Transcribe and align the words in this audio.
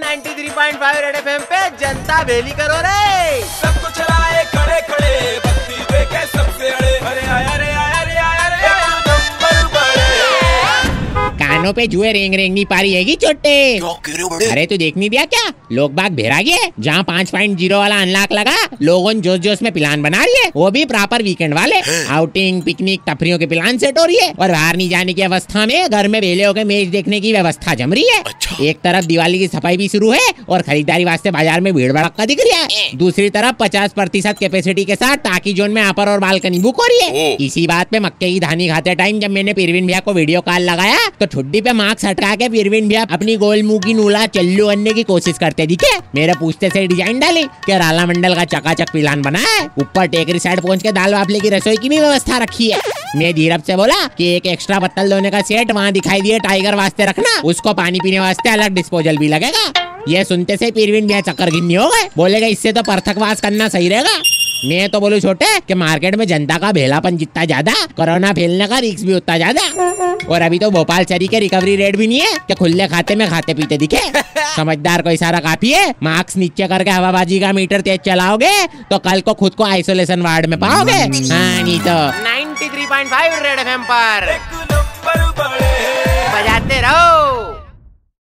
93.5 0.00 1.00
red 1.00 1.16
FM 1.16 1.42
पे 1.50 1.68
जनता 1.80 2.22
बेली 2.24 2.50
करो 2.60 2.80
रे। 2.86 3.23
कानों 11.64 11.72
पे 11.72 11.86
जुए 11.86 12.10
रेंग 12.12 12.34
रेंग 12.34 12.54
नहीं 12.54 12.64
पा 12.66 12.80
रही 12.80 12.92
हैगी 12.92 13.14
छोटे 13.16 13.52
क्यों 13.78 13.92
कह 13.96 14.12
रहे 14.12 14.22
हो 14.22 14.28
बड़े 14.28 14.46
अरे 14.46 14.64
तू 14.66 14.76
देख 14.76 14.96
नहीं 14.96 15.08
दिया 15.10 15.24
क्या? 15.24 15.52
लोग 15.72 15.92
बाग 15.94 16.12
भेरा 16.12 16.40
गए 16.42 16.68
जहाँ 16.78 17.02
पाँच 17.04 17.30
पॉइंट 17.30 17.56
ज़ीरो 17.58 17.78
वाला 17.78 18.00
अनलॉक 18.02 18.32
लगा 18.32 18.56
लोगों 18.82 19.12
ने 19.12 19.20
जोश 19.20 19.38
जोश 19.40 19.62
में 19.62 19.72
प्लान 19.72 20.02
बना 20.02 20.24
रही 20.24 20.44
है 20.44 20.50
वो 20.56 20.70
भी 20.70 20.84
प्रॉपर 20.84 21.22
वीकेंड 21.22 21.54
वाले। 21.54 21.80
आउटिंग 22.14 22.60
पिकनिक 22.62 23.00
तफरियों 23.08 23.38
के 23.38 23.46
प्लान 23.46 23.78
सेट 23.78 23.98
हो 23.98 24.04
रही 24.04 24.16
है 24.16 24.28
और 24.32 24.50
बाहर 24.50 24.76
नहीं 24.76 24.88
जाने 24.90 25.12
की 25.14 25.22
अवस्था 25.22 25.64
में 25.66 25.88
घर 25.88 26.08
में 26.08 26.20
वेले 26.20 26.44
होकर 26.44 26.64
मैच 26.64 26.88
देखने 26.88 27.20
की 27.20 27.32
व्यवस्था 27.32 27.74
जम 27.74 27.92
रही 27.94 28.08
है। 28.08 28.20
अच्छा। 28.24 28.56
एक 28.64 28.80
तरफ़ 28.84 29.06
दिवाली 29.06 29.38
की 29.38 29.48
सफ़ाई 29.48 29.76
भी 29.76 29.88
शुरू 29.88 30.10
है 30.12 30.28
और 30.48 30.62
खरीदारी 30.62 31.04
वास्ते 31.04 31.30
बाज़ार 31.30 31.60
में 31.60 31.72
भीड़ 31.74 31.92
भड़का 31.92 32.26
दिख 32.26 32.40
रहा 32.42 32.60
है। 32.60 32.90
दूसरी 32.96 33.30
तरफ़ 33.30 33.56
पचास 33.60 33.92
प्रतिशत 33.94 34.36
कैपेसिटी 34.40 34.84
के 34.84 34.94
साथ 34.96 35.24
टाकी 35.24 35.52
जोन 35.54 35.70
में 35.70 35.82
अपर 35.84 36.08
और 36.08 36.20
बालकनी 36.20 36.58
बुक 36.60 36.80
हो 36.80 36.86
रही 36.86 37.08
है। 37.08 37.34
इसी 37.46 37.66
बात 37.66 37.90
पे 37.90 38.00
मक्के 38.00 38.32
की 38.32 38.40
धानी 38.40 38.68
खाते 38.68 38.94
टाइम 38.94 39.20
जब 39.20 39.30
मैंने 39.30 39.52
पीरविन 39.54 39.86
भैया 39.86 40.00
को 40.00 40.12
वीडियो 40.14 40.40
कॉल 40.42 40.62
लगाया 40.64 41.08
तो 41.20 41.26
ठुड्डी 41.26 41.53
पे 41.60 41.72
मार्क्स 41.72 42.04
हटा 42.04 42.34
के 42.36 42.48
पीरविन 42.48 42.88
भैया 42.88 43.04
अपनी 43.12 43.36
गोल 43.36 43.62
मुँह 43.62 43.80
की 43.80 43.94
नूला 43.94 44.24
चल्लू 44.28 44.66
बनने 44.66 44.92
की 44.92 45.02
कोशिश 45.02 45.38
करते 45.38 45.66
दिखे? 45.66 45.96
मेरे 46.14 46.34
पूछते 46.40 46.70
से 46.70 46.86
डिज़ाइन 46.86 47.20
डाली 47.20 47.42
कि 47.66 47.78
राला 47.78 48.06
मंडल 48.06 48.34
का 48.34 48.44
चकाचक 48.44 48.92
पिलान 48.92 49.22
बनाया 49.22 49.48
है? 49.50 49.66
ऊपर 49.78 50.06
टेकरी 50.06 50.38
साइड 50.38 50.60
पहुँच 50.60 50.82
के 50.82 50.92
दाल 50.92 51.14
वाफले 51.14 51.40
की 51.40 51.48
रसोई 51.48 51.76
की 51.76 51.88
भी 51.88 51.98
व्यवस्था 51.98 52.38
रखी 52.38 52.70
है। 52.70 52.80
मैं 53.16 53.34
धीरप 53.34 53.62
से 53.62 53.76
बोला 53.76 54.06
कि 54.08 54.34
एक 54.36 54.46
एक्स्ट्रा 54.46 54.78
पत्तल 54.78 55.10
धोने 55.10 55.30
का 55.30 55.40
सेट 55.42 55.72
वहाँ 55.72 55.92
दिखाई 55.92 56.20
दिए 56.20 56.38
टाइगर 56.40 56.74
वास्ते 56.74 57.04
रखना। 57.04 57.40
उसको 57.44 57.74
पानी 57.74 58.00
पीने 58.00 58.20
वास्ते 58.20 58.50
अलग 58.50 58.74
डिस्पोजल 58.74 59.16
भी 59.16 59.28
लगेगा। 59.28 59.72
ये 60.08 60.24
सुनते 60.24 60.56
से 60.56 60.70
पीरविन 60.70 61.06
भैया 61.06 61.20
चक्कर 61.22 61.50
गिन्नी 61.50 61.74
हो 61.74 61.88
गए। 61.88 62.08
बोलेगा, 62.16 62.46
इससे 62.46 62.72
तो 62.72 62.82
पर्थकवास 62.82 63.40
करना 63.40 63.68
सही 63.68 63.88
रहेगा। 63.88 64.20
मैं 64.64 64.88
तो 64.90 64.98
बोलू 65.00 65.18
छोटे 65.20 65.46
कि 65.68 65.74
मार्केट 65.74 66.14
में 66.16 66.26
जनता 66.26 66.56
का 66.58 66.70
भेलापन 66.72 67.16
जितना 67.16 67.44
ज़्यादा 67.44 67.72
कोरोना 67.96 68.32
फैलने 68.32 68.66
का 68.66 68.78
रिस्क 68.78 69.04
भी 69.06 69.14
उतना 69.14 69.36
ज़्यादा। 69.36 69.62
और 70.28 70.42
अभी 70.42 70.58
तो 70.58 70.70
भोपाल 70.70 71.04
चरी 71.04 71.26
के 71.28 71.38
रिकवरी 71.38 71.76
रेट 71.76 71.96
भी 71.96 72.06
नहीं 72.06 72.20
है 72.20 72.38
कि 72.48 72.54
खुले 72.54 72.86
खाते 72.88 73.14
में 73.14 73.28
खाते 73.30 73.54
पीते 73.54 73.78
दिखे। 73.78 74.00
समझदार 74.56 75.02
को 75.02 75.10
इशारा 75.10 75.40
काफ़ी 75.40 75.72
है 75.72 75.94
मार्क्स 76.02 76.36
नीचे 76.36 76.68
करके 76.68 76.90
हवाबाजी 76.90 77.40
का 77.40 77.52
मीटर 77.52 77.80
तेज 77.80 78.00
चलाओगे 78.00 78.54
तो 78.90 78.98
कल 79.00 79.20
को 79.20 79.34
खुद 79.34 79.54
को 79.54 79.64
आइसोलेशन 79.64 80.22
वार्ड 80.22 80.46
में 80.46 80.58
पाओगे। 80.60 80.92
हाँ 80.92 81.62
नहीं 81.62 81.78
तो। 81.80 81.98
93.5 82.24 82.74
red 82.74 82.88
point 82.88 83.10
five 83.10 83.42
red 83.44 83.58
F 83.58 83.68
रहो 83.68 84.53